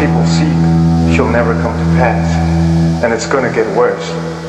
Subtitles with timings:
[0.00, 0.56] people seek
[1.14, 3.04] shall never come to pass.
[3.04, 4.39] And it's going to get worse.